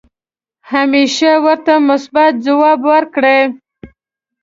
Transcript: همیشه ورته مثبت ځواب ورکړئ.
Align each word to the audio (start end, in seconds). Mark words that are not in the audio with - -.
همیشه 0.71 1.29
ورته 1.45 1.73
مثبت 1.89 2.33
ځواب 2.45 2.79
ورکړئ. 2.91 3.41